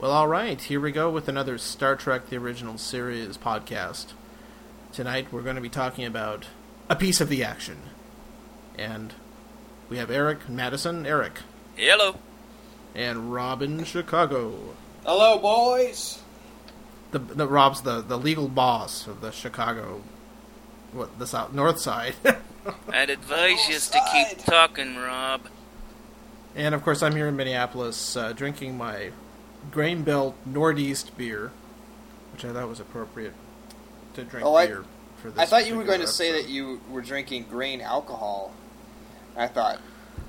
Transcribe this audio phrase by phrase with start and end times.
[0.00, 4.12] Well, all right, here we go with another Star Trek The Original Series podcast.
[4.92, 6.46] Tonight we're going to be talking about
[6.88, 7.78] a piece of the action.
[8.78, 9.12] And
[9.90, 11.40] we have Eric Madison, Eric,
[11.76, 12.16] Hello.
[12.94, 14.74] and Robin Chicago.
[15.04, 16.20] Hello, boys.
[17.10, 20.02] The, the Rob's the, the legal boss of the Chicago,
[20.92, 22.14] what the south north side.
[22.88, 25.42] I'd advise you to keep talking, Rob.
[26.54, 29.10] and of course, I'm here in Minneapolis uh, drinking my
[29.70, 31.52] Grain Belt Northeast beer,
[32.32, 33.34] which I thought was appropriate
[34.14, 34.84] to drink Oh, I- beer
[35.22, 35.38] for this.
[35.38, 38.52] I thought you were particular going to say that you were drinking grain alcohol.
[39.36, 39.80] I thought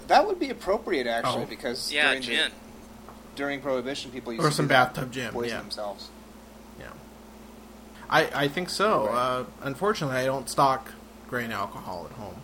[0.07, 1.47] that would be appropriate actually Oh.
[1.47, 2.51] because Yeah, during, gin.
[2.51, 5.61] The, during Prohibition, people used Or to some bathtub gin, poison yeah.
[5.61, 6.09] themselves.
[6.79, 6.87] Yeah.
[8.09, 9.07] I I think so.
[9.07, 9.15] Right.
[9.15, 10.91] Uh, unfortunately, I don't stock
[11.29, 12.41] grain alcohol at home.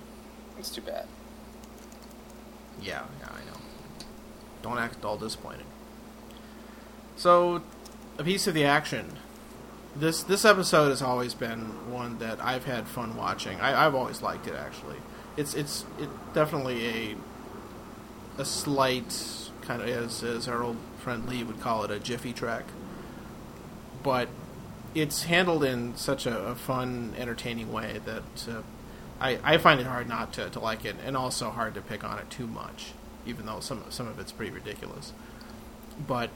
[0.58, 1.06] It's too bad.
[2.82, 3.58] Yeah, yeah, I know.
[4.62, 5.66] Don't act all disappointed.
[7.18, 7.64] So,
[8.20, 9.14] a piece of the action.
[9.96, 13.60] This this episode has always been one that I've had fun watching.
[13.60, 14.98] I, I've always liked it actually.
[15.36, 17.16] It's it's it definitely a
[18.38, 22.34] a slight kind of as as our old friend Lee would call it a jiffy
[22.34, 22.66] track,
[24.04, 24.30] but
[24.94, 28.62] it's handled in such a, a fun, entertaining way that uh,
[29.20, 32.04] I, I find it hard not to, to like it, and also hard to pick
[32.04, 32.92] on it too much,
[33.26, 35.14] even though some some of it's pretty ridiculous.
[36.08, 36.30] But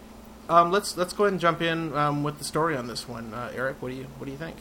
[0.51, 3.33] um, let's let's go ahead and jump in um, with the story on this one.
[3.33, 4.57] Uh, Eric, what do you what do you think?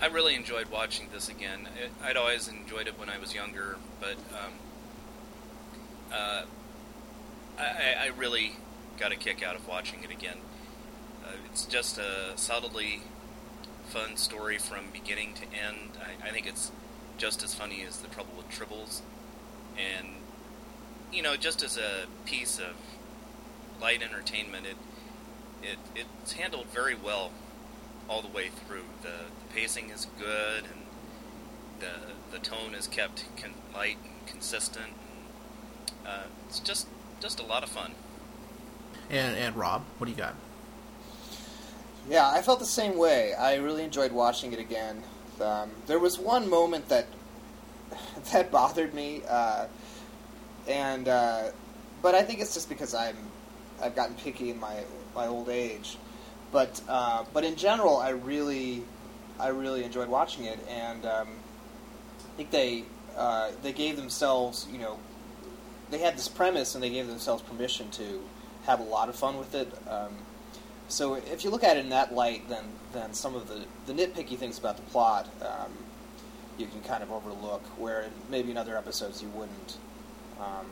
[0.00, 1.68] I really enjoyed watching this again.
[2.02, 4.52] I'd always enjoyed it when I was younger, but um,
[6.12, 6.42] uh,
[7.58, 8.52] I, I- I really
[8.98, 10.36] got a kick out of watching it again.
[11.24, 13.00] Uh, it's just a solidly
[13.88, 15.92] fun story from beginning to end.
[16.00, 16.72] I, I think it's
[17.18, 19.00] just as funny as The Trouble with Tribbles.
[19.78, 20.08] And,
[21.12, 22.74] you know, just as a piece of
[23.80, 24.76] light entertainment, it,
[25.66, 25.78] it
[26.22, 27.30] it's handled very well
[28.08, 28.84] all the way through.
[29.02, 30.86] The, the pacing is good, and
[31.80, 34.86] the the tone is kept con- light and consistent.
[34.86, 36.86] And, uh, it's just
[37.20, 37.92] just a lot of fun.
[39.10, 40.34] And and Rob, what do you got?
[42.08, 43.34] Yeah, I felt the same way.
[43.34, 45.02] I really enjoyed watching it again.
[45.40, 47.06] Um, there was one moment that
[48.32, 49.66] that bothered me, uh,
[50.68, 51.50] and uh,
[52.02, 53.16] but I think it's just because I'm
[53.82, 54.84] I've gotten picky in my
[55.16, 55.96] my old age.
[56.52, 58.84] But uh, but in general, I really
[59.38, 61.28] I really enjoyed watching it, and um,
[62.20, 62.84] I think they
[63.16, 64.98] uh, they gave themselves you know
[65.90, 68.22] they had this premise and they gave themselves permission to
[68.66, 69.72] have a lot of fun with it.
[69.88, 70.16] Um,
[70.88, 73.92] so if you look at it in that light, then then some of the, the
[73.92, 75.72] nitpicky things about the plot um,
[76.58, 79.76] you can kind of overlook, where maybe in other episodes you wouldn't.
[80.40, 80.66] Um,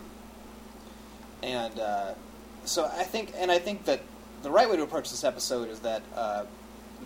[1.43, 2.15] and uh,
[2.65, 4.01] so I think, and I think that
[4.45, 6.45] the right way to approach this episode is that uh,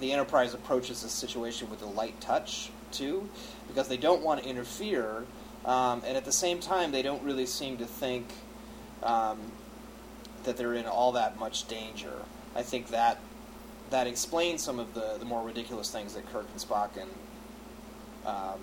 [0.00, 3.28] the Enterprise approaches this situation with a light touch too,
[3.68, 5.24] because they don't want to interfere,
[5.64, 8.26] um, and at the same time they don't really seem to think
[9.04, 9.38] um,
[10.42, 12.12] that they're in all that much danger.
[12.56, 13.20] I think that
[13.90, 17.10] that explains some of the, the more ridiculous things that Kirk and Spock and
[18.26, 18.60] um,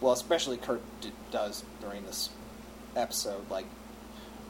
[0.00, 2.30] well, especially Kirk d- does during this
[2.96, 3.66] episode, like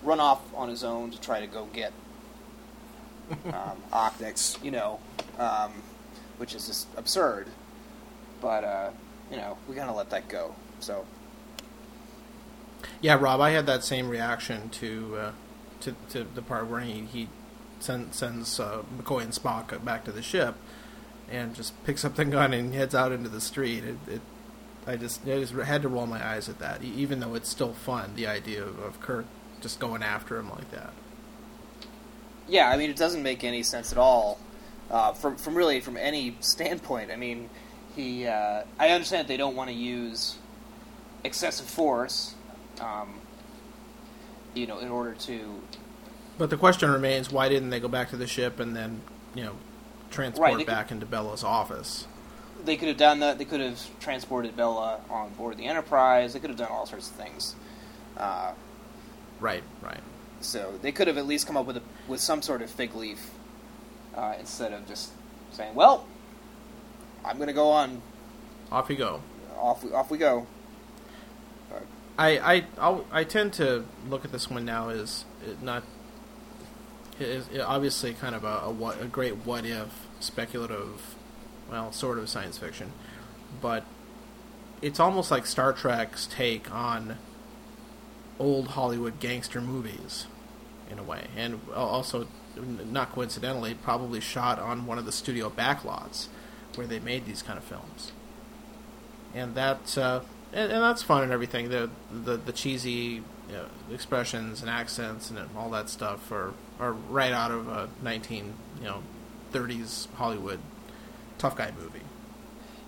[0.02, 1.92] run off on his own to try to go get
[3.46, 5.00] um, Oxmyx, you know,
[5.38, 5.72] um,
[6.38, 7.48] which is just absurd.
[8.40, 8.90] But uh,
[9.30, 10.54] you know, we gotta let that go.
[10.80, 11.04] So
[13.00, 15.32] Yeah, Rob, I had that same reaction to uh,
[15.80, 17.28] to, to the part where he he
[17.80, 20.56] send, sends uh, McCoy and Spock back to the ship,
[21.30, 23.84] and just picks up the gun and heads out into the street.
[23.84, 24.20] It, it
[24.86, 27.74] I just I just had to roll my eyes at that, even though it's still
[27.74, 28.12] fun.
[28.14, 29.26] The idea of, of Kirk
[29.60, 30.92] just going after him like that.
[32.48, 34.38] Yeah, I mean, it doesn't make any sense at all
[34.90, 37.10] uh, from from really from any standpoint.
[37.10, 37.50] I mean,
[37.94, 40.36] he uh, I understand that they don't want to use
[41.24, 42.34] excessive force,
[42.80, 43.20] um,
[44.54, 45.60] you know, in order to
[46.38, 49.02] But the question remains: Why didn't they go back to the ship and then
[49.34, 49.56] you know
[50.10, 52.06] transport Right, they could- back into Bela's office?
[52.64, 53.38] they could have done that.
[53.38, 56.32] They could have transported Bela on board the Enterprise.
[56.32, 57.54] They could have done all sorts of things.
[58.16, 58.52] Uh,
[59.38, 60.00] Right, right.
[60.40, 62.94] so they could have at least come up with a, with some sort of fig
[62.94, 63.30] leaf
[64.14, 65.10] uh, instead of just
[65.52, 66.06] saying, "Well,
[67.24, 68.02] I'm going to go on.
[68.72, 69.22] Off you go.
[69.56, 70.46] Off we, off we go."
[72.18, 75.84] I I I'll, I tend to look at this one now as it not
[77.20, 81.14] is obviously kind of a, a what a great what if speculative,
[81.70, 82.92] well, sort of science fiction,
[83.60, 83.84] but
[84.82, 87.18] it's almost like Star Trek's take on
[88.38, 90.26] old Hollywood gangster movies,
[90.90, 92.26] in a way, and also
[92.56, 96.28] not coincidentally, probably shot on one of the studio backlots
[96.74, 98.12] where they made these kind of films.
[99.34, 100.20] And that uh,
[100.52, 101.68] and, and that's fun and everything.
[101.68, 106.92] The the, the cheesy you know, expressions and accents and all that stuff are are
[106.92, 109.02] right out of a nineteen you know
[109.52, 110.60] thirties Hollywood
[111.38, 112.00] tough guy movie.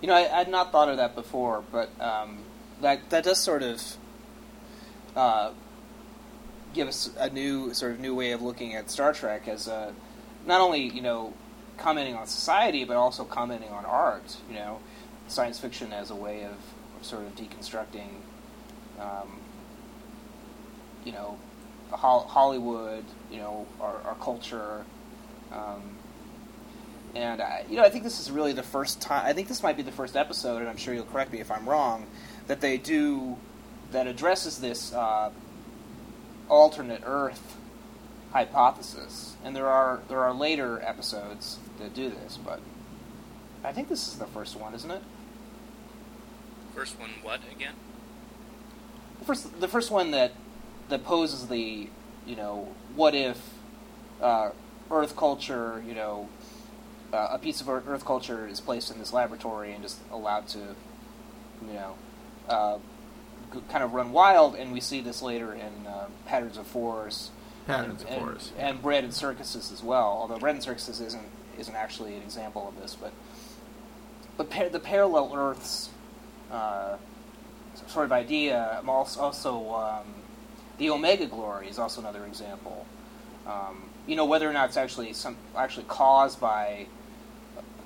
[0.00, 2.38] You know, I had not thought of that before, but um,
[2.80, 3.82] that that does sort of
[5.14, 5.50] uh,
[6.74, 9.94] give us a new sort of new way of looking at Star Trek as a
[10.46, 11.32] not only you know
[11.76, 14.36] commenting on society, but also commenting on art.
[14.48, 14.80] You know,
[15.28, 16.56] science fiction as a way of,
[17.02, 18.10] sort of deconstructing,
[18.98, 19.40] um,
[21.04, 21.38] you know,
[21.90, 23.04] Hollywood.
[23.30, 24.84] You know, our, our culture.
[25.52, 25.96] Um,
[27.14, 29.24] and I, you know, I think this is really the first time.
[29.26, 31.50] I think this might be the first episode, and I'm sure you'll correct me if
[31.50, 32.06] I'm wrong,
[32.46, 33.36] that they do
[33.90, 35.30] that addresses this uh,
[36.50, 37.56] alternate Earth
[38.32, 39.36] hypothesis.
[39.42, 42.60] And there are there are later episodes that do this, but
[43.64, 45.02] I think this is the first one, isn't it?
[46.74, 47.74] First one, what again?
[49.18, 50.32] The first, the first one that
[50.88, 51.88] that poses the,
[52.26, 53.38] you know, what if
[54.20, 54.50] uh,
[54.90, 56.28] Earth culture, you know,
[57.12, 60.58] uh, a piece of Earth culture is placed in this laboratory and just allowed to,
[61.66, 61.94] you know,
[62.48, 62.78] uh,
[63.68, 67.30] kind of run wild, and we see this later in uh, Patterns of Force.
[67.66, 68.52] Patterns and, of Force.
[68.58, 72.22] And, and Bread and Circuses as well, although Bread and Circuses isn't, isn't actually an
[72.22, 73.12] example of this, but
[74.36, 75.90] but par- the parallel Earths
[76.50, 76.96] uh,
[77.88, 80.14] sort of idea, also, also um,
[80.78, 82.86] the Omega Glory is also another example.
[83.46, 86.86] Um, you know whether or not it's actually some actually caused by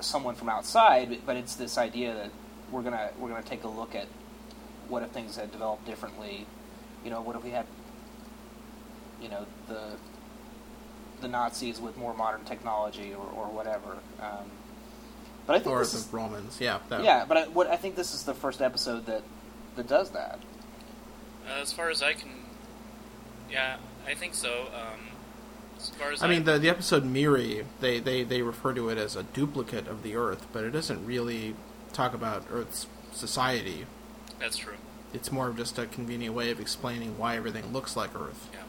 [0.01, 2.31] someone from outside, but it's this idea that
[2.71, 4.07] we're gonna we're gonna take a look at
[4.89, 6.47] what if things had developed differently.
[7.05, 7.67] You know, what if we had
[9.21, 9.97] you know the
[11.21, 13.99] the Nazis with more modern technology or, or whatever.
[14.21, 14.51] Um,
[15.47, 16.79] but I think or this the is, Romans, yeah.
[16.89, 17.25] That, yeah.
[17.27, 19.23] But I, what I think this is the first episode that
[19.77, 20.41] that does that.
[21.47, 22.31] Uh, as far as I can,
[23.51, 23.77] yeah,
[24.07, 24.69] I think so.
[24.75, 25.09] Um,
[25.79, 28.99] as far as I mean, the the episode Miri, they, they, they refer to it
[28.99, 31.55] as a duplicate of the Earth, but it doesn't really
[31.93, 33.87] talk about Earth's society.
[34.39, 34.75] That's true.
[35.13, 38.49] It's more of just a convenient way of explaining why everything looks like Earth.
[38.53, 38.61] Yeah.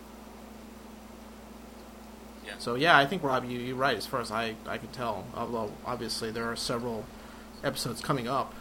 [2.45, 2.53] Yeah.
[2.59, 5.25] So yeah, I think Rob, you, you're right as far as I I could tell.
[5.35, 7.05] Although obviously there are several
[7.63, 8.53] episodes coming up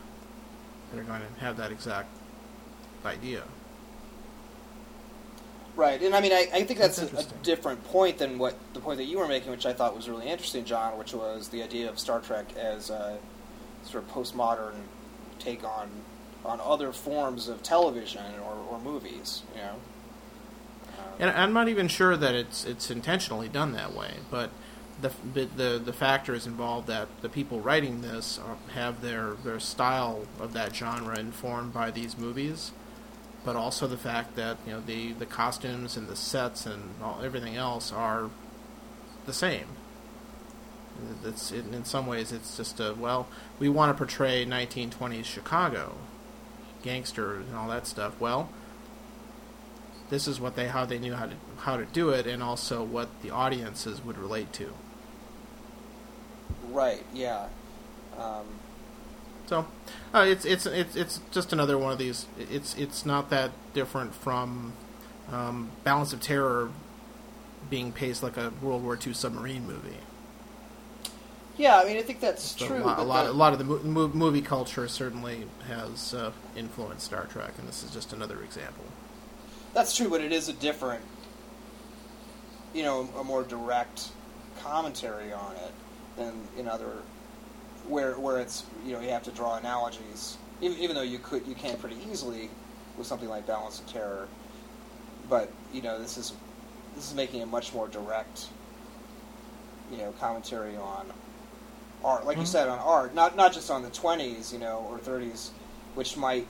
[0.91, 2.09] that are going to have that exact
[3.05, 3.43] idea.
[5.77, 8.55] Right, and I mean, I, I think that's, That's a, a different point than what
[8.75, 11.49] the point that you were making, which I thought was really interesting, John, which was
[11.49, 13.19] the idea of Star Trek as a
[13.85, 14.75] sort of postmodern
[15.41, 15.91] take on
[16.45, 19.43] on other forms of television or, or movies.
[19.55, 19.75] You know,
[20.99, 24.51] Um, And I'm not even sure that it's it's intentionally done that way, but
[25.01, 30.27] the the the, factors involved that the people writing this are, have their their style
[30.41, 32.73] of that genre informed by these movies,
[33.45, 37.21] but also the fact that you know the the costumes and the sets and all,
[37.23, 38.31] everything else are
[39.27, 39.67] the same.
[41.25, 43.27] It's in some ways it's just a well
[43.59, 45.95] we want to portray 1920s Chicago,
[46.85, 48.15] gangster and all that stuff.
[48.21, 48.51] Well,
[50.11, 52.85] this is what they how they knew how to how to do it, and also
[52.85, 54.73] what the audiences would relate to.
[56.71, 57.49] right, yeah.
[58.19, 58.45] Um,
[59.47, 59.67] So,
[60.15, 62.27] uh, it's it's it's it's just another one of these.
[62.39, 64.75] It's it's not that different from
[65.33, 66.71] um, Balance of Terror
[67.71, 69.99] being paced like a World War II submarine movie.
[71.57, 72.79] Yeah, I mean, I think that's So true.
[72.79, 76.13] a lot, a lot, the- a lot of the mo- mo- movie culture certainly has
[76.15, 78.85] uh, influenced Star Trek, and this is just another example.
[79.73, 81.03] That's true, but it is a different,
[82.73, 84.09] you know, a more direct
[84.63, 85.73] commentary on it
[86.17, 87.03] than in other,
[87.89, 91.47] where where it's you know you have to draw analogies, even, even though you could
[91.47, 92.51] you can pretty easily
[92.97, 94.29] with something like Balance of Terror,
[95.29, 96.33] but you know this is
[96.95, 98.47] this is making a much more direct,
[99.91, 101.07] you know, commentary on
[102.05, 102.49] art, like you Mhm.
[102.49, 105.51] said, on art, not not just on the twenties, you know, or thirties,
[105.95, 106.47] which might,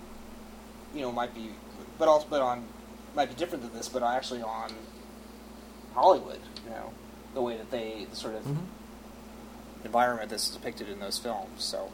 [0.95, 1.51] you know, might be,
[1.99, 2.67] but also but on
[3.15, 4.71] might be different than this, but actually on
[5.95, 6.93] Hollywood, you know,
[7.35, 8.57] the way that they the sort of Mhm.
[9.85, 11.65] environment that's depicted in those films.
[11.65, 11.91] So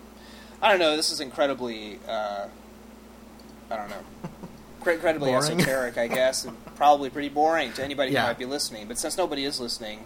[0.63, 0.97] I don't know.
[0.97, 2.47] This is incredibly, uh,
[3.71, 4.03] I don't know,
[4.93, 5.61] incredibly Boring.
[5.61, 8.23] esoteric, I guess, and probably pretty boring to anybody Yeah.
[8.23, 8.89] who might be listening.
[8.89, 10.05] But since nobody is listening,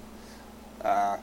[0.82, 1.18] uh,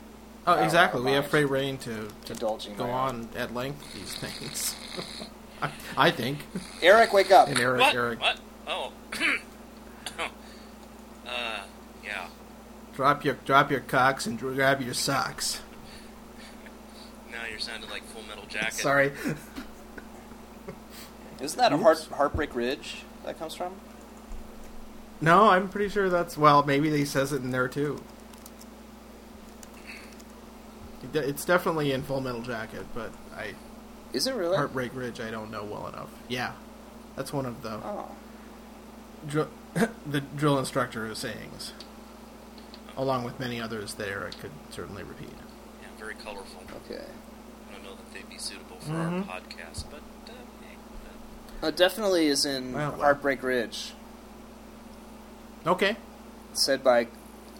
[0.47, 1.01] Oh, exactly.
[1.01, 4.75] We have mind free reign to, to indulging go on at length these things.
[5.61, 6.39] I, I think.
[6.81, 7.47] Eric, wake up!
[7.47, 7.93] And Eric, what?
[7.93, 8.39] Eric, What?
[8.67, 8.91] Oh.
[11.27, 11.59] uh,
[12.03, 12.27] yeah.
[12.95, 15.61] Drop your drop your cocks and grab your socks.
[17.31, 18.73] Now you're sounding like Full Metal Jacket.
[18.73, 19.11] Sorry.
[21.39, 23.73] Isn't that a heart, Heartbreak Ridge that comes from?
[25.21, 26.63] No, I'm pretty sure that's well.
[26.63, 28.01] Maybe they says it in there too.
[31.03, 33.53] It de- It's definitely in Full Metal Jacket, but I
[34.13, 34.55] Is it really?
[34.57, 36.09] Heartbreak Ridge I don't know well enough.
[36.27, 36.53] Yeah,
[37.15, 38.11] that's one of the Oh.
[39.27, 39.49] dr-
[40.05, 41.73] the drill instructor sayings,
[42.97, 45.29] along with many others that Eric could certainly repeat.
[45.81, 46.61] Yeah, very colorful.
[46.85, 47.01] Okay.
[47.69, 49.27] I don't know that they'd be suitable for Mhm.
[49.29, 50.75] our podcast, but uh, hey,
[51.61, 52.99] uh, Uh, It definitely is in Well, well.
[53.01, 53.93] Heartbreak Ridge,
[55.65, 55.95] Okay,
[56.53, 57.07] said by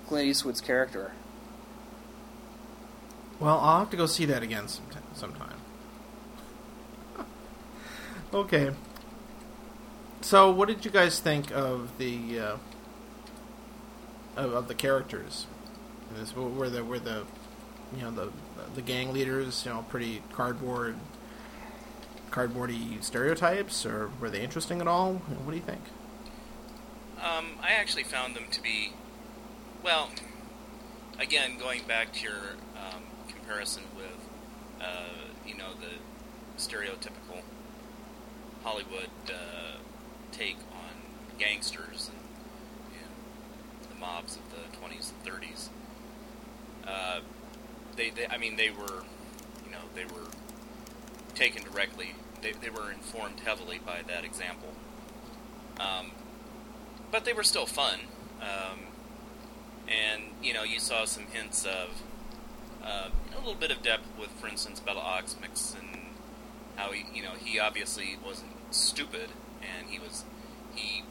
[0.08, 1.12] Clint Eastwood's character.
[3.42, 5.04] Well I'll have to go see that again sometime.
[5.14, 5.58] sometime.
[8.34, 8.72] okay.
[10.22, 12.58] So, what did you guys think of the uh,
[14.38, 15.48] of, of the characters?
[16.10, 17.26] In This were the were the
[17.96, 18.32] you know the
[18.76, 20.96] the gang leaders you know pretty cardboard
[22.30, 25.16] cardboardy stereotypes, or were they interesting at all?
[25.16, 25.82] What do you think?
[27.22, 28.94] Um, I actually found them to be,
[29.84, 30.10] well,
[31.20, 32.56] again, going back to your
[33.42, 34.28] comparison with,
[34.80, 37.42] uh, you know, the stereotypical
[38.64, 39.78] Hollywood uh,
[40.32, 42.22] take on gangsters and
[43.90, 45.70] the mobs of the 20s and 30s.
[46.88, 47.20] Uh,
[47.96, 49.04] they, they, I mean, they were,
[49.66, 50.28] you know, they were
[51.36, 52.16] taken directly.
[52.42, 54.70] They, they were informed heavily by that example.
[55.80, 56.12] Um,
[57.12, 58.00] but they were still fun.
[58.42, 58.80] Um,
[59.88, 61.90] and you know, you saw some hints of
[62.84, 66.00] uh, a little bit of depth with, for instance, Bela Oxmyx and
[66.76, 69.30] how he, you know, he obviously wasn't stupid,
[69.62, 70.24] and he was
[70.76, 71.04] he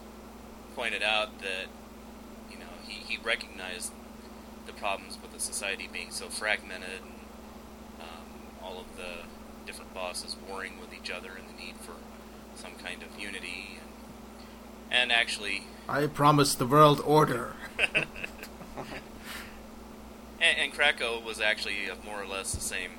[0.74, 1.66] pointed out that
[2.50, 3.92] you know he, he recognized
[4.66, 8.26] the problems with the society being so fragmented and um,
[8.62, 9.26] all of the
[9.66, 11.92] different bosses warring with each other and the need for
[12.54, 17.54] some kind of unity and and actually I promise the world order.
[20.40, 22.92] And, and Krako was actually more or less the same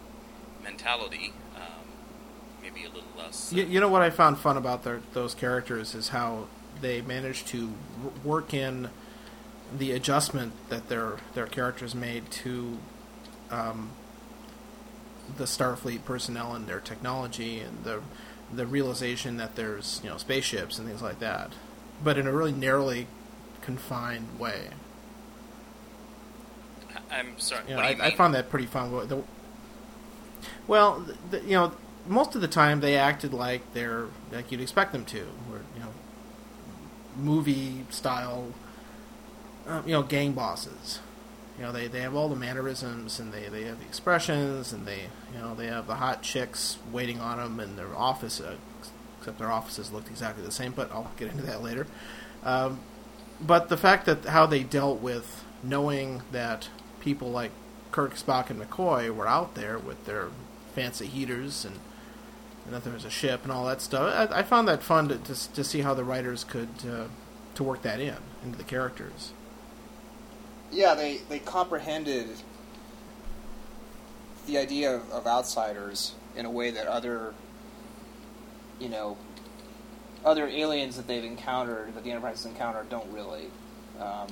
[0.64, 1.88] mentality, um,
[2.62, 3.52] maybe a little less.
[3.52, 6.48] You, you know what I found fun about their, those characters is how
[6.82, 7.74] they managed to
[8.24, 8.90] work in
[9.78, 12.78] the adjustment that their their characters made to
[13.50, 13.92] um,
[15.38, 18.02] the Starfleet personnel and their technology and the
[18.54, 21.52] the realization that there's you know spaceships and things like that,
[22.04, 23.08] but in a really narrowly
[23.62, 24.70] confined way.
[27.12, 27.64] I'm sorry.
[27.68, 28.92] You know, I, I found that pretty fun.
[30.68, 31.74] Well, the, you know,
[32.08, 35.82] most of the time they acted like they're like you'd expect them to, where you
[35.82, 35.92] know,
[37.18, 38.54] movie style,
[39.68, 41.00] uh, you know, gang bosses.
[41.58, 44.88] You know, they, they have all the mannerisms and they, they have the expressions and
[44.88, 45.02] they
[45.34, 48.56] you know they have the hot chicks waiting on them in their office, uh,
[49.20, 50.72] except their offices looked exactly the same.
[50.72, 51.86] But I'll get into that later.
[52.44, 52.80] Um,
[53.40, 56.70] but the fact that how they dealt with knowing that
[57.02, 57.52] people like
[57.92, 60.30] Kirk, Spock, and McCoy were out there with their
[60.74, 61.80] fancy heaters and,
[62.66, 65.10] and that there was a ship and all that stuff, I, I found that fun
[65.10, 67.06] to, to, to see how the writers could uh,
[67.56, 69.34] to work that in into the characters.
[70.72, 72.30] Yeah, they, they comprehended
[74.48, 77.34] the idea of, of outsiders in a way that other,
[78.80, 79.18] you know,
[80.24, 83.48] other aliens that they've encountered, that the Enterprise has encountered, don't really.
[84.00, 84.28] Um,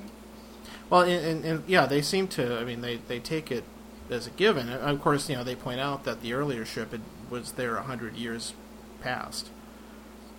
[0.90, 2.58] Well, and, and, and yeah, they seem to.
[2.60, 3.64] I mean, they, they take it
[4.10, 4.70] as a given.
[4.70, 8.16] Of course, you know, they point out that the earlier ship had, was there hundred
[8.16, 8.54] years
[9.02, 9.50] past,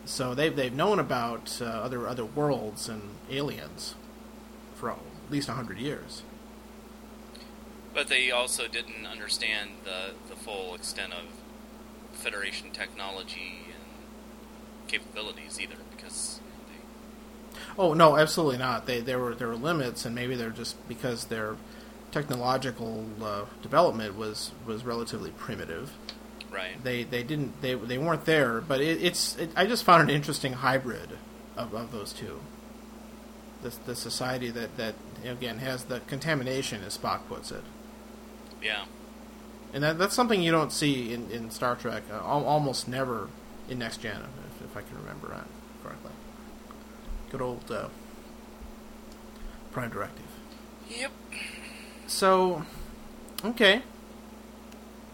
[0.05, 3.95] so they've they've known about uh, other other worlds and aliens
[4.75, 4.99] for at
[5.31, 6.23] least hundred years.
[7.95, 11.25] But they also didn't understand the the full extent of
[12.13, 16.41] Federation technology and capabilities either, because
[17.79, 18.87] Oh no, absolutely not.
[18.87, 21.57] They there were there were limits, and maybe they're just because their
[22.11, 25.93] technological uh, development was was relatively primitive.
[26.53, 26.83] right.
[26.83, 28.61] They they didn't they they weren't there.
[28.61, 31.11] But it, it's it, I just found an interesting hybrid
[31.57, 32.41] of, of those two.
[33.63, 37.63] The the society that that again has the contamination, as Spock puts it,
[38.63, 38.85] Yeah.
[39.75, 42.03] and that that's something you don't see in, in Star Trek.
[42.11, 43.29] Uh, al- almost never
[43.69, 45.29] in Next Gen, if, if I can remember
[45.85, 46.11] correctly.
[47.31, 47.89] Good old uh,
[49.73, 50.27] Prime Directive.
[50.89, 51.13] Yep.
[52.07, 52.65] So,
[53.45, 53.83] okay.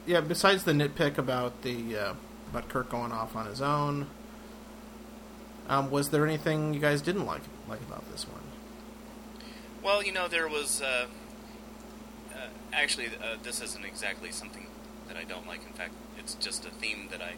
[0.06, 0.20] Yeah.
[0.20, 2.14] Besides the nitpick about the uh,
[2.50, 4.06] about Kirk going off on his own,
[5.68, 8.42] um, was there anything you guys didn't like like about this one?
[9.82, 11.06] Well, you know, there was uh,
[12.36, 14.66] uh, actually, uh, this isn't exactly something
[15.08, 15.64] that I don't like.
[15.66, 17.34] In fact, it's just a theme that I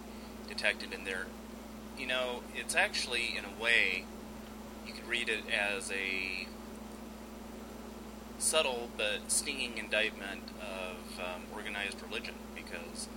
[0.49, 1.27] detected in there.
[1.99, 4.05] You know, it's actually, in a way,
[5.09, 6.47] read it as a
[8.39, 13.09] subtle but stinging indictment of um, organized religion because,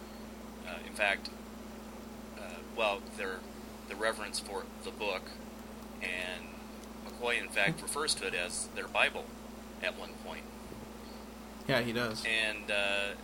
[0.68, 1.30] uh, in fact,
[2.40, 3.40] uh, well, their
[3.90, 5.24] the reverence for the book,
[6.02, 6.46] and
[7.06, 9.26] McCoy, in fact, refers to it as their Bible
[9.84, 10.44] at one point.
[11.68, 12.24] Yeah, he does.
[12.26, 13.16] And uh,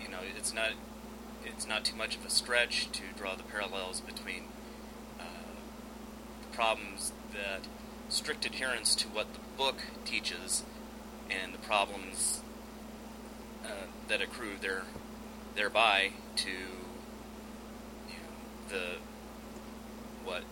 [0.00, 0.70] you know, it's not
[1.44, 4.44] it's not too much of a stretch to draw the parallels between
[5.20, 5.24] uh,
[6.42, 7.66] the problems that
[8.08, 10.64] strict adherence to what the book teaches
[11.30, 12.40] and the problems
[13.64, 14.82] uh, that accrue there
[15.54, 18.84] thereby to you know, the
[20.24, 20.42] what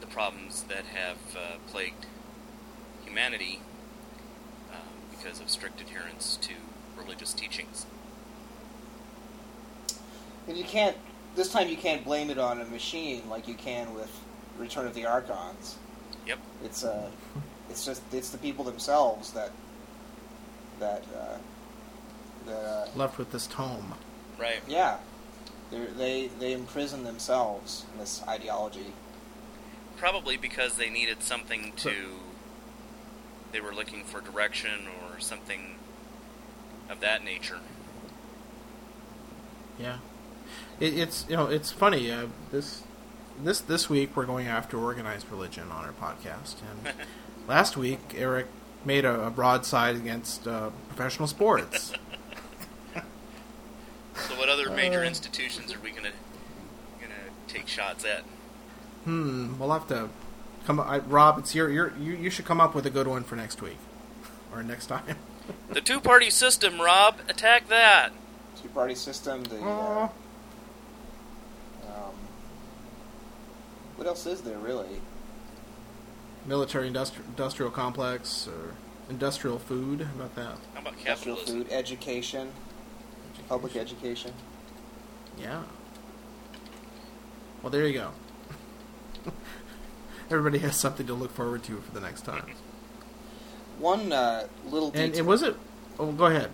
[0.00, 2.06] the problems that have uh, plagued
[3.04, 3.60] humanity
[4.72, 4.78] um,
[5.10, 6.52] because of strict adherence to
[6.96, 7.86] religious teachings.
[10.46, 10.96] And you can't.
[11.36, 14.10] This time you can't blame it on a machine like you can with
[14.58, 15.76] Return of the Archons.
[16.26, 16.38] Yep.
[16.64, 17.10] It's uh,
[17.70, 19.50] it's just it's the people themselves that
[20.80, 21.38] that uh,
[22.46, 23.94] that uh, Left with this tome.
[24.38, 24.60] Right.
[24.66, 24.98] yeah,
[25.70, 28.92] They're, they they imprison themselves in this ideology.
[29.96, 31.94] Probably because they needed something to.
[33.52, 35.76] They were looking for direction or something
[36.90, 37.60] of that nature.
[39.78, 39.98] Yeah,
[40.80, 42.10] it, it's you know it's funny.
[42.10, 42.82] Uh, this
[43.42, 46.94] this this week we're going after organized religion on our podcast, and
[47.48, 48.46] last week Eric
[48.84, 51.92] made a, a broadside against uh, professional sports.
[54.28, 55.06] So, what other major Uh.
[55.06, 56.12] institutions are we gonna
[57.00, 57.14] gonna
[57.48, 58.20] take shots at?
[59.02, 60.08] hmm, we'll have to
[60.66, 60.78] come.
[60.78, 63.34] I, Rob, it's your, your you you should come up with a good one for
[63.34, 63.76] next week
[64.52, 65.16] or next time.
[65.68, 67.16] The two-party system, Rob.
[67.28, 68.10] Attack that.
[68.62, 69.42] Two party system.
[69.42, 70.02] The uh, Aw.
[71.88, 72.14] um,
[73.96, 75.00] what else is there really?
[76.46, 78.74] Military industri- industrial complex or
[79.08, 80.02] industrial food.
[80.02, 80.58] How about that?
[80.74, 82.52] How about Industrial food, education,
[83.48, 84.32] public education.
[85.38, 85.62] Yeah.
[87.62, 88.10] Well, there you go.
[90.30, 92.46] Everybody has something to look forward to for the next time.
[93.78, 95.06] One uh, little detail.
[95.06, 95.56] And it was it.
[95.98, 96.50] Oh, go ahead.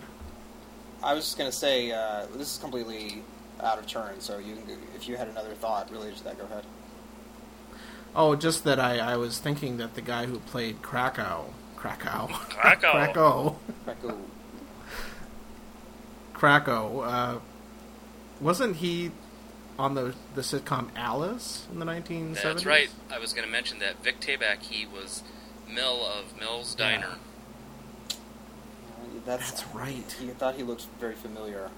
[1.02, 3.22] I was just gonna say uh, this is completely
[3.62, 4.20] out of turn.
[4.20, 6.64] So you, can, if you had another thought related to that, go ahead.
[8.14, 11.44] Oh, just that I, I was thinking that the guy who played Krako,
[11.76, 12.82] Krako, Krako.
[12.90, 14.16] Krako, Krako.
[16.34, 17.38] Krako, uh,
[18.40, 19.10] wasn't he
[19.78, 22.42] on the the sitcom Alice in the 1970s?
[22.42, 22.90] That's right.
[23.12, 24.62] I was going to mention that Vic Tayback.
[24.62, 25.22] He was
[25.72, 26.90] Mel of Mel's Yeah.
[26.92, 27.14] Diner.
[29.26, 30.16] That's, That's right.
[30.18, 31.70] He thought he looked very familiar.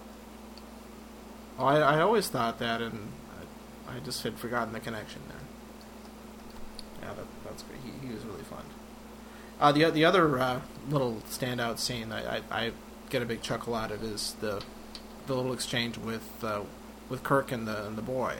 [1.58, 3.08] Oh, I, I always thought that, and
[3.88, 5.36] I, I just had forgotten the connection there.
[7.02, 7.80] Yeah, that, that's great.
[7.84, 8.64] He, he was really fun.
[9.60, 12.72] Uh, the the other uh, little standout scene I, I, I
[13.10, 14.62] get a big chuckle out of is the
[15.26, 16.62] the little exchange with uh,
[17.08, 18.36] with Kirk and the and the boy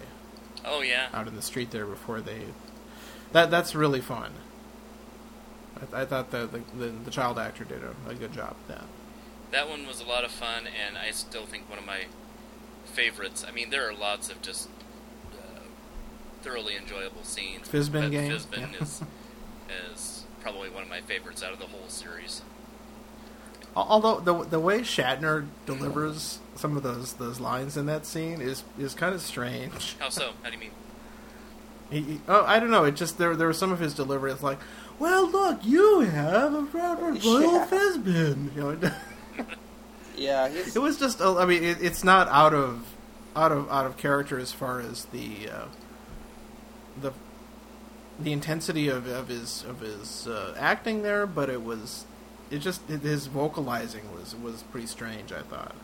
[0.65, 1.09] Oh yeah.
[1.13, 2.43] out in the street there before they.
[3.33, 4.33] That that's really fun.
[5.93, 8.85] I, I thought the, the the child actor did a, a good job with that.
[9.51, 12.07] That one was a lot of fun, and I still think one of my
[12.87, 13.45] favorites.
[13.47, 14.69] I mean, there are lots of just
[16.43, 17.69] thoroughly enjoyable scenes.
[17.69, 18.31] Fizbin game?
[18.33, 18.83] Fizbin Yeah.
[18.83, 19.03] is
[19.95, 22.43] is probably one of my favorites out of the whole series.
[23.75, 28.65] Although the the way Shatner delivers some of those those lines in that scene is
[28.79, 29.97] is kind of strange.
[29.99, 30.33] How so?
[30.43, 30.71] How do you mean?
[31.91, 32.85] He, he- oh, I don't know.
[32.85, 34.31] It just there there was some of his delivery.
[34.33, 34.59] It's like,
[34.99, 37.67] well, look, you have a proper Royal Yeah.
[37.71, 38.55] Fizbin.
[38.55, 38.91] You know,
[40.17, 41.23] Yeah, he's, it was just.
[41.23, 42.87] I mean, it, it's not out of
[43.35, 45.65] out of out of character as far as the uh,
[47.01, 47.13] the
[48.21, 52.05] the intensity of, of his of his uh, acting there, but it was
[52.51, 55.33] it just his vocalizing was was pretty strange.
[55.33, 55.75] I thought.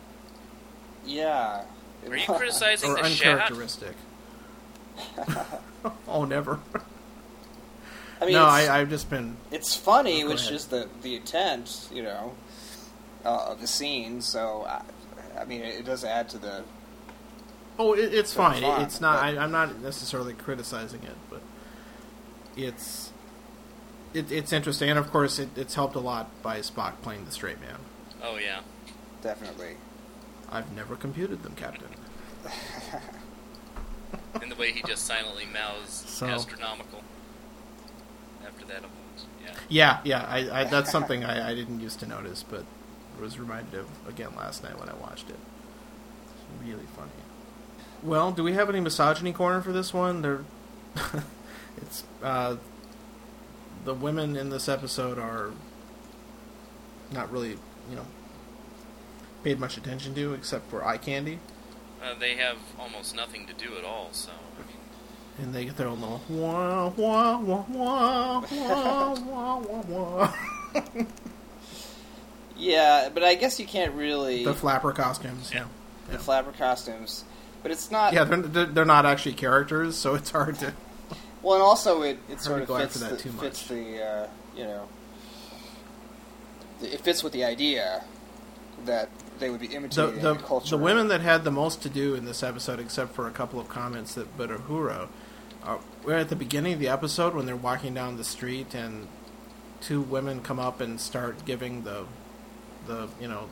[1.05, 1.63] yeah.
[2.07, 3.27] Are you criticizing or the Shat?
[3.27, 3.95] uncharacteristic.
[6.07, 6.59] oh, never.
[8.21, 9.35] I mean, no, I, I've just been.
[9.51, 10.53] it's funny, Oh, which ahead.
[10.53, 12.33] is the the intent, you know,
[13.25, 14.21] uh, of the scene.
[14.21, 14.81] So, I,
[15.39, 16.63] I mean, it, does add to the.
[17.79, 18.61] Oh, it, it's So fine.
[18.61, 19.15] fun, It, it's not.
[19.21, 21.41] but- I, I'm not necessarily criticizing it, but
[22.57, 23.11] it's
[24.13, 27.31] it, it's interesting, and of course, it, it's helped a lot by Spock playing the
[27.31, 27.77] straight man.
[28.21, 28.61] Oh yeah.
[29.21, 29.77] Definitely.
[30.51, 31.89] I've never computed them, Captain.
[34.41, 37.03] And the way he just silently mouths So- astronomical.
[38.45, 38.83] After that,
[39.43, 39.53] yeah.
[39.69, 40.25] Yeah, yeah.
[40.27, 42.63] I, I, that's something I, I didn't used to notice, but
[43.19, 45.35] was reminded of again last night when I watched it.
[45.35, 47.11] It's really funny.
[48.03, 50.21] Well, do we have any misogyny corner for this one?
[50.21, 50.41] There,
[51.77, 52.55] it's uh,
[53.85, 55.51] the women in this episode are
[57.11, 57.57] not really,
[57.89, 58.05] you know,
[59.43, 61.39] paid much attention to except for eye candy,
[62.01, 64.09] Uh, they have almost nothing to do at all.
[64.11, 64.77] So I mean,
[65.37, 70.33] and they get their own little wah wah wah wah wah wah wah wah.
[72.57, 75.51] Yeah, but I guess you can't really the flapper costumes.
[75.53, 75.65] Yeah,
[76.11, 77.23] the flapper costumes.
[77.61, 78.13] But it's not.
[78.13, 80.73] yeah, they're, they're not actually characters, so it's hard to.
[81.41, 84.65] Well, and also it, it sort of fits that the, too fits the uh, you
[84.65, 84.87] know
[86.81, 88.03] it fits with the idea
[88.85, 90.75] that they would be the imitating the, the, culture.
[90.75, 93.59] the women that had the most to do in this episode, except for a couple
[93.59, 95.07] of comments that but Uhura,
[95.63, 99.07] uh, we're at the beginning of the episode when they're walking down the street and
[99.81, 102.05] two women come up and start giving the
[102.87, 103.49] the you know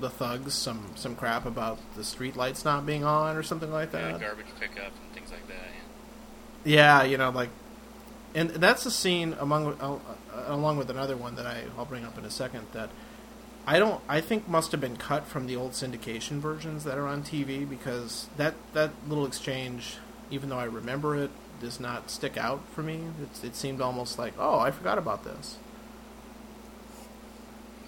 [0.00, 3.92] the thugs some some crap about the street lights not being on or something like
[3.92, 4.20] that.
[4.20, 5.68] garbage pickup and things like that.
[6.64, 7.50] Yeah, you know, like,
[8.34, 9.98] and that's a scene among uh, uh,
[10.46, 12.90] along with another one that I I'll bring up in a second that
[13.66, 17.06] I don't I think must have been cut from the old syndication versions that are
[17.06, 19.98] on TV because that that little exchange,
[20.30, 21.30] even though I remember it,
[21.60, 23.00] does not stick out for me.
[23.42, 25.58] It seemed almost like oh I forgot about this.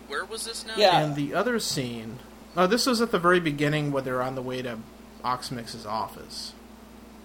[0.08, 0.10] Yeah.
[0.10, 0.74] Where was this now?
[0.76, 1.00] Yeah.
[1.00, 2.18] And the other scene,
[2.56, 4.78] oh, this was at the very beginning where they're on the way to
[5.24, 6.52] Oxmyx's office.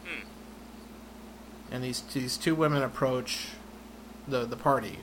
[0.06, 0.26] Hmm.
[1.72, 3.50] and these these two women approach
[4.28, 4.98] the the party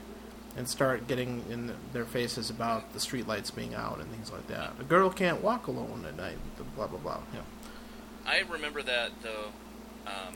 [0.57, 4.73] and start getting in their faces about the streetlights being out and things like that.
[4.81, 6.37] A girl can't walk alone at night.
[6.75, 7.21] Blah blah blah.
[7.33, 7.41] Yeah.
[8.27, 9.53] I remember that though,
[10.07, 10.35] um,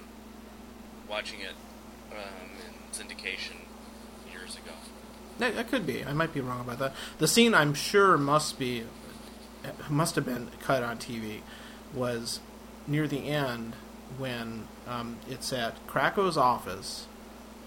[1.11, 1.55] watching it
[2.13, 3.57] um, in syndication
[4.31, 4.73] years ago.
[5.38, 6.05] That, that could be.
[6.05, 6.95] I might be wrong about that.
[7.18, 8.85] The scene I'm sure must be
[9.88, 11.40] must have been cut on TV
[11.95, 12.40] was
[12.87, 13.75] near the end
[14.18, 17.07] when um, it's at Krako's office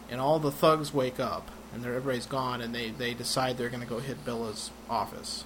[0.10, 3.82] and all the thugs wake up and everybody's gone and they, they decide they're going
[3.82, 5.44] to go hit Bela's office.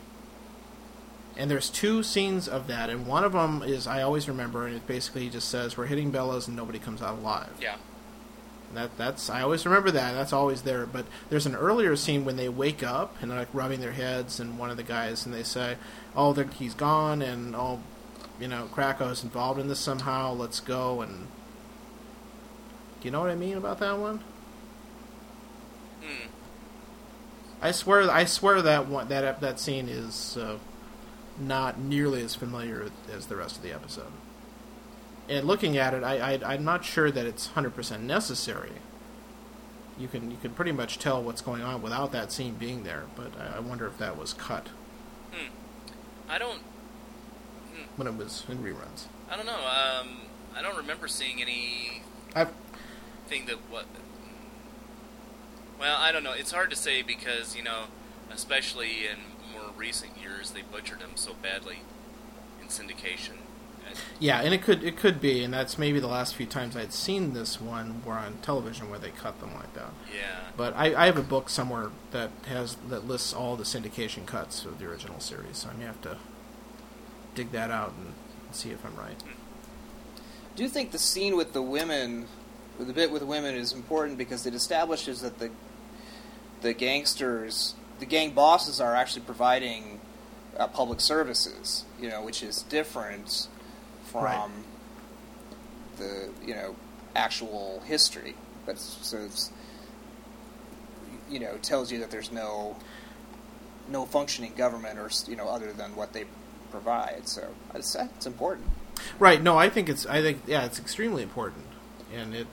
[1.38, 4.76] And there's two scenes of that, and one of them is I always remember, and
[4.76, 7.52] it basically just says we're hitting Bela's and nobody comes out alive.
[7.62, 7.78] Yeah.
[8.74, 10.14] That that's I always remember that.
[10.14, 10.86] That's always there.
[10.86, 14.40] But there's an earlier scene when they wake up and they're like rubbing their heads,
[14.40, 15.78] and one of the guys and they say,
[16.16, 17.80] "Oh, he's gone," and oh,
[18.40, 20.34] you know, Krako's involved in this somehow.
[20.34, 21.28] Let's go and.
[23.02, 24.20] Do you know what I mean about that one?
[26.02, 26.28] Hmm.
[27.62, 30.58] I swear, I swear that one that that scene is uh,
[31.40, 34.12] not nearly as familiar as the rest of the episode.
[35.30, 38.72] And looking at it, I, I I'm not sure that it's hundred percent necessary.
[39.98, 43.04] You can you can pretty much tell what's going on without that scene being there,
[43.16, 44.68] but I, I wonder if that was cut
[45.32, 45.52] Hmm.
[46.28, 46.62] I don't.
[47.96, 49.06] when it was in reruns.
[49.30, 49.54] I don't know.
[49.54, 50.22] Um,
[50.56, 52.02] I don't remember seeing any.
[52.36, 52.52] I've
[53.28, 53.86] Thing that what.
[55.80, 56.34] Well, I don't know.
[56.34, 57.84] It's hard to say because you know,
[58.34, 59.20] especially in
[59.54, 61.80] more recent years, they butchered them so badly
[62.62, 63.38] in syndication.
[64.20, 66.92] Yeah, and it could it could be, and that's maybe the last few times I'd
[66.92, 69.92] seen this one were on television where they cut them like that.
[70.14, 70.40] Yeah.
[70.58, 74.66] But I, I have a book somewhere that has that lists all the syndication cuts
[74.66, 76.18] of the original series, so I may have to
[77.34, 78.14] dig that out and
[78.52, 79.22] see if I'm right.
[79.24, 82.28] I do think the scene with the women,
[82.78, 85.50] with the bit with women, is important because it establishes that the
[86.62, 90.02] the gangsters, the gang bosses, are actually providing
[90.58, 91.86] uh, public services.
[92.02, 93.48] You know, which is different
[94.12, 94.50] from Right.
[95.98, 96.76] the you know
[97.16, 98.36] actual history.
[98.66, 99.52] But it's, so it's
[101.30, 102.76] you know tells you that there's no
[103.88, 106.26] no functioning government or you know other than what they
[106.72, 107.28] provide.
[107.28, 108.68] So it's, it's important.
[109.18, 109.42] Right?
[109.42, 111.66] No, I think it's I think yeah, it's extremely important,
[112.14, 112.48] and it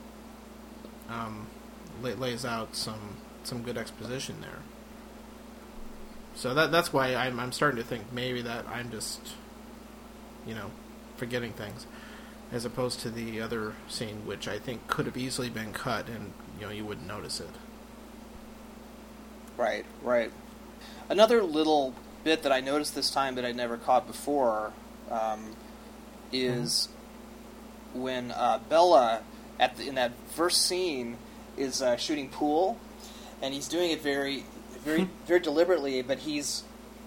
[1.09, 1.47] um,
[2.01, 4.59] lays out some some good exposition there.
[6.35, 9.19] So that that's why I'm I'm starting to think maybe that I'm just
[10.45, 10.71] you know
[11.17, 11.85] forgetting things.
[12.51, 16.31] As opposed to the other scene, which I think could have easily been cut, and
[16.57, 17.49] you know you wouldn't notice it.
[19.57, 20.31] Right, right.
[21.09, 24.71] Another little bit that I noticed this time that I never caught before
[25.11, 25.55] um,
[26.31, 26.89] is
[27.93, 29.21] when uh, Bela,
[29.59, 31.17] at the, in that first scene,
[31.57, 32.77] is uh, shooting pool,
[33.41, 34.45] and he's doing it very,
[34.83, 36.63] very, very deliberately, but he's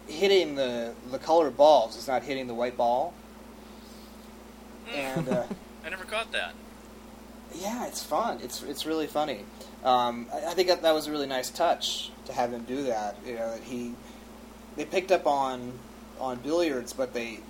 [0.06, 1.94] hitting the the colored balls.
[1.94, 3.14] He's not hitting the white ball.
[4.94, 5.44] And uh,
[5.84, 6.54] I never caught that.
[7.54, 8.38] yeah, it's fun.
[8.42, 9.44] It's it's really funny.
[9.84, 12.84] Um, I, I think that, that was a really nice touch to have him do
[12.84, 13.16] that.
[13.26, 13.94] You know, that he
[14.76, 15.78] they picked up on
[16.18, 17.40] on billiards, but they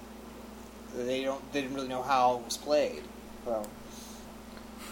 [0.95, 3.03] they don't they didn't really know how it was played.
[3.45, 3.67] So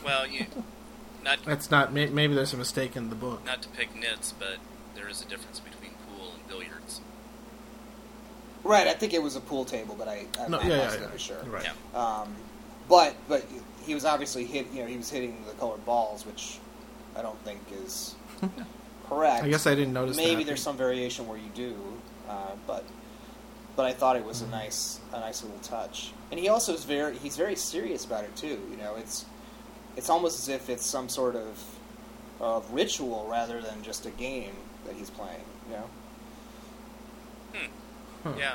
[0.04, 0.46] Well, you
[1.24, 1.92] not That's not.
[1.92, 3.44] Maybe there's a mistake in the book.
[3.44, 4.58] not to pick nits, but
[4.94, 7.00] there is a difference between pool and billiards.
[8.64, 10.82] Right, I think it was a pool table, but I I'm No, not yeah, yeah,
[10.82, 11.18] absolutely yeah.
[11.18, 11.42] sure.
[11.44, 11.64] Right.
[11.94, 11.98] Yeah.
[12.20, 12.34] Um,
[12.88, 13.44] but but
[13.84, 14.66] he was obviously hit.
[14.72, 16.58] You know, he was hitting the colored balls, which
[17.16, 18.14] I don't think is
[19.08, 19.44] correct.
[19.44, 20.16] I guess I didn't notice.
[20.16, 20.46] maybe that.
[20.46, 21.74] there's some variation where you do,
[22.28, 22.84] uh, but
[23.76, 24.52] but I thought it was Mm-hmm.
[24.54, 26.12] a nice a nice little touch.
[26.30, 28.60] And he also is very he's very serious about it too.
[28.70, 29.24] You know, it's
[29.96, 31.62] it's almost as if it's some sort of
[32.40, 34.54] of ritual rather than just a game
[34.86, 35.44] that he's playing.
[35.70, 35.84] You know.
[38.24, 38.32] Huh.
[38.38, 38.54] Yeah.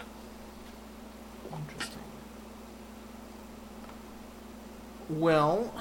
[1.69, 2.01] Interesting.
[5.09, 5.73] Well,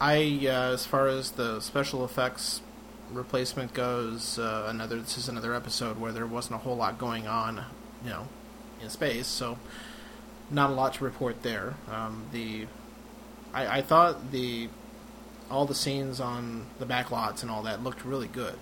[0.00, 2.60] I uh, as far as the special effects
[3.10, 7.26] replacement goes, uh, another this is another episode where there wasn't a whole lot going
[7.26, 7.64] on,
[8.04, 8.28] you know,
[8.82, 9.58] in space, so
[10.50, 11.74] not a lot to report there.
[11.90, 12.66] Um, the
[13.54, 14.68] I, I thought the
[15.50, 18.58] all the scenes on the backlots and all that looked really good.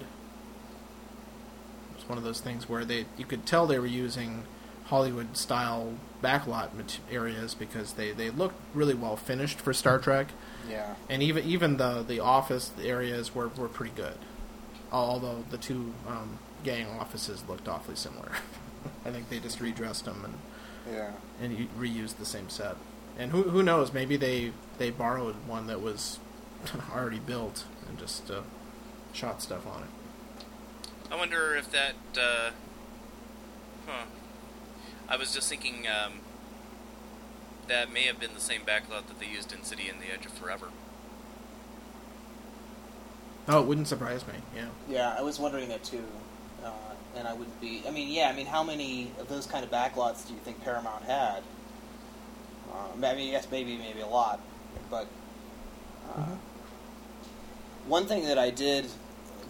[2.11, 4.43] One of those things where they you could tell they were using
[4.87, 6.71] Hollywood style backlot
[7.09, 10.27] areas because they, they looked really well finished for Star Trek,
[10.69, 10.95] Yeah.
[11.09, 14.19] and even even the the office areas were, were pretty good.
[14.91, 18.33] Although the two um, gang offices looked awfully similar.
[19.07, 20.35] I think they just redressed them and
[20.93, 21.13] Yeah.
[21.41, 22.75] and reused the same set.
[23.17, 23.93] And who who knows?
[23.93, 26.19] Maybe they they borrowed one that was
[26.93, 28.41] already built and just uh,
[29.13, 29.89] shot stuff on it.
[31.11, 31.95] I wonder if that.
[32.17, 32.51] Uh,
[33.87, 34.05] huh.
[35.09, 36.21] I was just thinking um,
[37.67, 40.25] that may have been the same backlot that they used in City and the Edge
[40.25, 40.69] of Forever.
[43.49, 44.35] Oh, it wouldn't surprise me.
[44.55, 44.67] Yeah.
[44.89, 46.05] Yeah, I was wondering that too,
[46.65, 46.71] uh,
[47.17, 47.83] and I wouldn't be.
[47.89, 50.63] I mean, yeah, I mean, how many of those kind of backlots do you think
[50.63, 51.43] Paramount had?
[52.73, 54.39] Uh, I mean, yes, maybe, maybe a lot,
[54.89, 55.09] but
[56.15, 56.37] uh, Mhm.
[57.89, 58.87] one thing that I did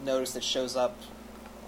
[0.03, 0.97] notice that shows up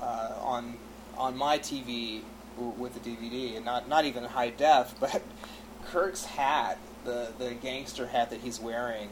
[0.03, 0.77] uh, on
[1.17, 2.23] on my TV
[2.57, 5.23] w- with the DVD, and not not even high def, but
[5.87, 9.09] Kirk's hat, the the gangster hat that he's wearing.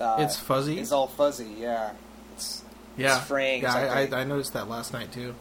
[0.00, 0.78] Uh, It's fuzzy?
[0.78, 1.54] It's all fuzzy.
[1.58, 1.92] Yeah,
[2.34, 2.64] it's
[2.96, 3.18] Yeah.
[3.18, 5.34] It's fraying, yeah, I, I, I noticed that last night too.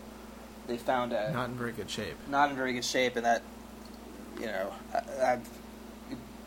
[0.67, 2.15] they found a Not in very good shape.
[2.27, 3.41] not in very good shape, and that
[4.39, 5.43] you know, I, I'm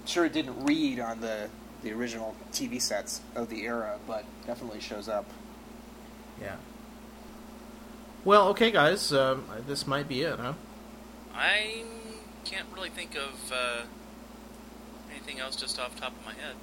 [0.05, 1.49] sure it didn't read on the
[1.83, 5.25] the original TV sets of the era, but definitely shows up.
[6.41, 6.57] Yeah.
[8.25, 9.13] Well, okay, guys.
[9.13, 10.55] Um, this might be it, huh?
[11.35, 11.83] I
[12.45, 13.83] can't really think of uh,
[15.11, 16.55] anything else just off the top of my head.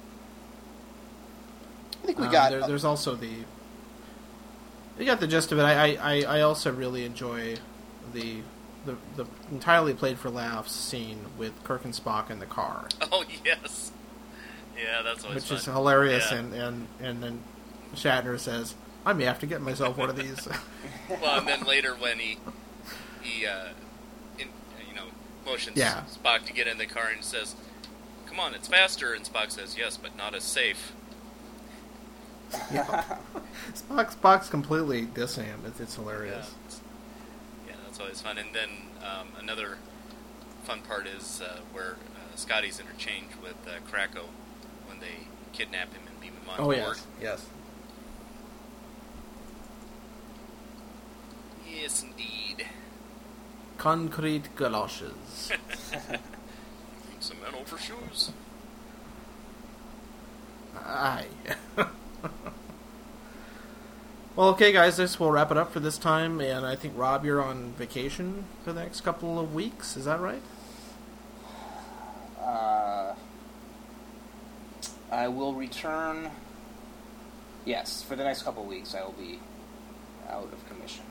[2.02, 3.30] I think we Um, got There, there's also the.
[4.98, 5.62] You got the gist of it.
[5.62, 7.56] I, I, I also really enjoy
[8.12, 8.38] the,
[8.84, 13.24] the the entirely played for laughs scene with Kirk and Spock in the car, Oh
[13.44, 13.92] yes,
[14.76, 15.56] yeah, that's always which fun.
[15.58, 16.30] is hilarious.
[16.30, 16.38] Yeah.
[16.38, 17.40] And, and and then
[17.94, 18.74] Shatner says,
[19.06, 20.46] "I may have to get myself one of these."
[21.08, 22.38] well, and then later when he
[23.22, 23.68] he uh,
[24.38, 24.48] in,
[24.88, 25.06] you know
[25.44, 26.02] motions Yeah.
[26.12, 27.54] Spock to get in the car and says,
[28.26, 30.92] "Come on, it's faster," and Spock says, "Yes, but not as safe."
[32.50, 33.18] Spock,
[34.20, 35.62] Spock's completely dissing him.
[35.66, 36.46] It's, it's Yeah, hilarious.
[36.66, 36.80] it's-
[37.68, 38.38] yeah, that's always fun.
[38.38, 38.68] And then
[39.02, 39.78] um, another
[40.64, 44.24] fun part is uh, where uh, Scotty's interchange with uh, Krako
[44.86, 46.76] when they kidnap him and beam him on Oh board.
[46.76, 47.46] yes, yes.
[51.70, 52.66] Yes, indeed.
[53.78, 55.52] Concrete galoshes.
[57.20, 58.32] Cement over shoes.
[60.76, 61.26] Aye.
[64.36, 66.40] well, okay, guys, this will wrap it up for this time.
[66.40, 69.96] And I think Rob, you're on vacation for the next couple of weeks.
[69.96, 70.42] Is that right?
[72.40, 73.14] Uh,
[75.10, 76.30] I will return.
[77.64, 79.38] Yes, for the next couple of weeks, I will be
[80.28, 81.04] out of commission.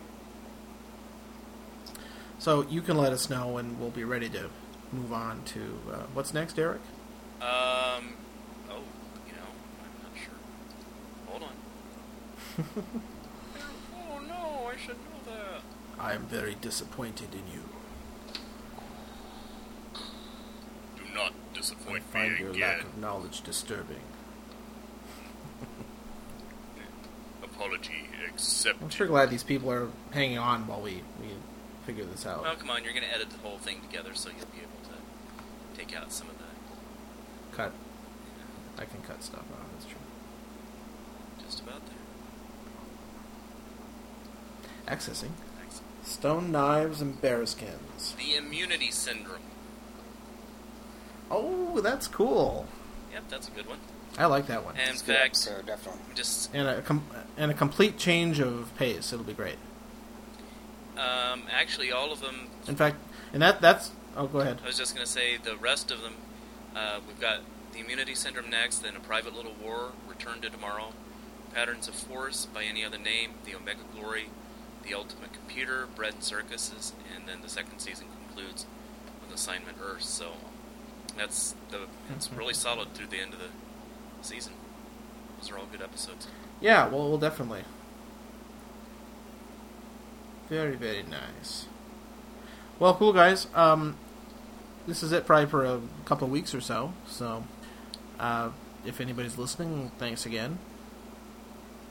[2.39, 4.49] So you can let us know, and we'll be ready to
[4.91, 5.59] move on to
[5.91, 6.79] uh, what's next, Eric.
[7.41, 8.13] Um.
[8.69, 8.81] Oh,
[9.27, 9.49] you know,
[9.83, 10.33] I'm not sure.
[11.27, 11.53] Hold on.
[13.95, 15.61] oh no, I should know that.
[15.99, 17.61] I am very disappointed in you.
[20.97, 22.61] Do not disappoint I disappoint find me your again.
[22.77, 23.99] lack of knowledge disturbing.
[27.43, 28.81] Apology accepted.
[28.81, 31.27] I'm sure glad these people are hanging on while we, we
[31.89, 32.43] figure this out.
[32.43, 34.79] Well, come on, you're going to edit the whole thing together, so you'll be able
[34.93, 36.43] to take out some of the
[37.55, 37.71] Cut.
[38.77, 39.65] I can cut stuff out.
[39.73, 39.95] That's true.
[41.43, 41.95] just about there.
[44.95, 45.31] Accessing.
[45.65, 46.05] Excellent.
[46.05, 48.15] Stone knives and bearskins.
[48.17, 49.41] The immunity syndrome.
[51.31, 52.67] Oh, that's cool.
[53.13, 53.79] Yep, that's a good one.
[54.17, 54.75] I like that one.
[54.77, 56.01] And in It's fact, episode, definitely.
[56.15, 59.11] just And a com- and a complete change of pace.
[59.11, 59.57] It'll be great.
[60.99, 62.47] Um, actually, all of them.
[62.67, 62.97] In fact,
[63.33, 63.91] and that that's.
[64.17, 64.59] Oh, go ahead.
[64.63, 66.15] I was just going to say the rest of them.
[66.75, 67.39] Uh, we've got
[67.73, 69.91] the immunity syndrome next, then a private little war.
[70.07, 70.91] Return to tomorrow.
[71.53, 73.31] Patterns of force by any other name.
[73.45, 74.29] The Omega Glory.
[74.83, 75.87] The Ultimate Computer.
[75.95, 78.65] Bread and Circuses, and then the second season concludes
[79.21, 80.03] with Assignment Earth.
[80.03, 80.33] So
[81.17, 81.87] that's the.
[82.13, 83.49] It's really solid through the end of the
[84.21, 84.53] season.
[85.39, 86.27] Those are all good episodes.
[86.59, 87.63] Yeah, well, well, definitely.
[90.49, 91.67] Very, very nice.
[92.79, 93.47] Well, cool, guys.
[93.53, 93.97] Um,
[94.87, 96.93] this is it probably for a couple of weeks or so.
[97.07, 97.43] So,
[98.19, 98.49] uh,
[98.85, 100.57] if anybody's listening, thanks again.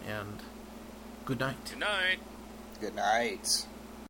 [0.07, 0.40] And
[1.25, 1.57] good night.
[1.71, 2.18] Good night.
[2.81, 3.66] Good night.